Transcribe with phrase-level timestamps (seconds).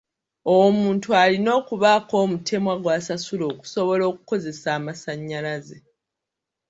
[0.57, 5.77] Omuntu alina okubaako omutemwa gw'asasula okusobola okukozesa amasanyalaze.